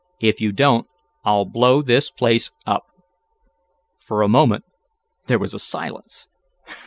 [0.19, 0.87] "If you don't
[1.23, 2.85] I'll blow this place up!"
[3.99, 4.65] For a moment
[5.27, 6.27] there was a silence.
[6.65, 6.79] "Ha!